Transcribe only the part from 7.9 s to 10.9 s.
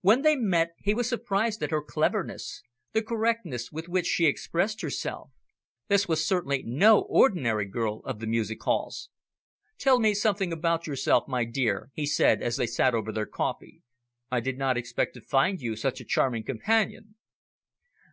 of the music halls. "Tell me something about